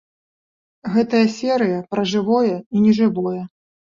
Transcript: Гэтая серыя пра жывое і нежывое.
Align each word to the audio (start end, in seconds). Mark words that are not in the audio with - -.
Гэтая 0.93 1.21
серыя 1.33 1.79
пра 1.91 2.01
жывое 2.13 2.55
і 2.55 2.77
нежывое. 2.89 3.37